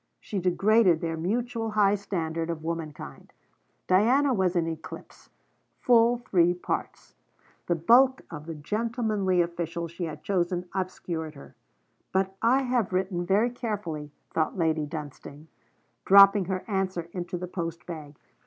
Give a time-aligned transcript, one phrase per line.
[0.19, 3.33] She degraded their mutual high standard of womankind.
[3.85, 5.29] Diana was in eclipse,
[5.79, 7.13] full three parts.
[7.67, 11.53] The bulk of the gentlemanly official she had chosen obscured her.
[12.11, 15.45] But I have written very carefully, thought Lady Dunstane,
[16.03, 18.17] dropping her answer into the post bag.